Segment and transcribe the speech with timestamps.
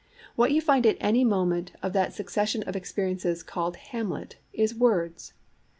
[0.35, 5.33] What you find at any moment of that succession of experiences called Hamlet is words.